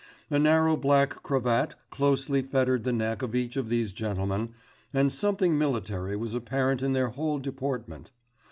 A 0.31 0.39
narrow 0.39 0.75
black 0.75 1.21
cravat 1.21 1.75
closely 1.91 2.41
fettered 2.41 2.85
the 2.85 2.91
neck 2.91 3.21
of 3.21 3.35
each 3.35 3.55
of 3.55 3.69
these 3.69 3.93
gentlemen, 3.93 4.55
and 4.91 5.13
something 5.13 5.55
military 5.59 6.15
was 6.15 6.33
apparent 6.33 6.81
in 6.81 6.93
their 6.93 7.09
whole 7.09 7.37
deportment. 7.37 8.11